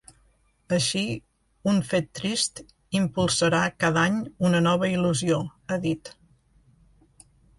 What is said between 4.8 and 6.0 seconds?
il·lusió, ha